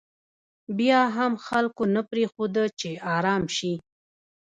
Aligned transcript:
بیا 0.77 1.01
هم 1.15 1.33
خلکو 1.47 1.83
نه 1.95 2.01
پرېښوده 2.09 2.63
چې 2.79 2.89
ارام 3.15 3.43
شي. 3.57 3.73